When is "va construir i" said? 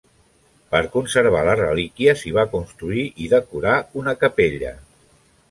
2.39-3.31